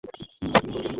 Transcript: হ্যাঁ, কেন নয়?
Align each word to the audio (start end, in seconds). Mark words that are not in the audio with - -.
হ্যাঁ, 0.03 0.53
কেন 0.53 0.71
নয়? 0.71 0.87